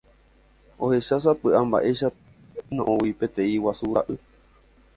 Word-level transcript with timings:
Ohechásapy'a 0.83 1.59
mba'éichapa 1.67 2.19
osẽ 2.21 2.65
yno'õgui 2.71 3.15
peteĩ 3.19 3.61
guasu 3.67 3.85
ra'y. 3.99 4.15